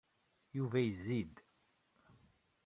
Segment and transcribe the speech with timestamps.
[0.57, 1.35] Yuba yezzi-d.